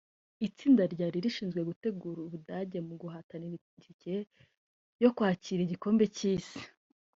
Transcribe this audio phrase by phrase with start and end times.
[0.47, 4.15] Itsinda ryari rishinzwe gutegura u Budage mu guhatanira itike
[5.03, 6.59] yo kwakira igikombe cy’isi